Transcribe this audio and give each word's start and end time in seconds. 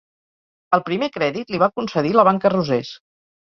El 0.77 0.83
primer 0.87 1.11
crèdit 1.19 1.53
li 1.57 1.61
va 1.67 1.69
concedir 1.77 2.17
la 2.19 2.29
Banca 2.33 2.55
Rosés. 2.59 2.95